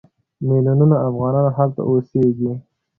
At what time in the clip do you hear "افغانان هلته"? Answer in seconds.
1.09-1.81